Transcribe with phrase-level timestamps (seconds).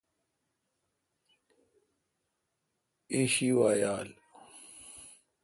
[3.13, 4.09] ایشی وی یال۔